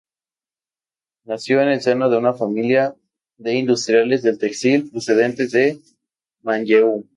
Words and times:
Nació 1.25 1.61
en 1.61 1.67
el 1.69 1.81
seno 1.81 2.09
de 2.09 2.19
su 2.31 2.37
familia 2.39 2.95
de 3.37 3.53
industriales 3.53 4.23
del 4.23 4.39
textil, 4.39 4.89
procedentes 4.89 5.51
de 5.51 5.79
Manlleu. 6.41 7.05